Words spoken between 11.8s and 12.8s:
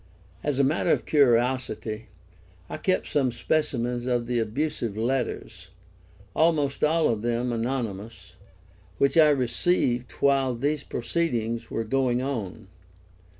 going on.